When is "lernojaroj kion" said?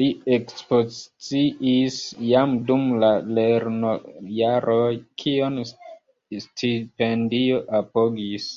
3.40-5.60